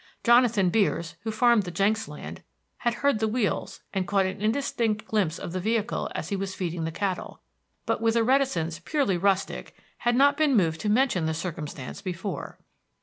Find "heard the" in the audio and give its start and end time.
3.05-3.27